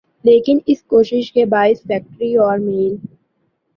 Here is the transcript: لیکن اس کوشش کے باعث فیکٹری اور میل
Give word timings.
لیکن 0.23 0.57
اس 0.65 0.81
کوشش 0.83 1.31
کے 1.33 1.45
باعث 1.45 1.81
فیکٹری 1.81 2.35
اور 2.37 2.57
میل 2.57 2.95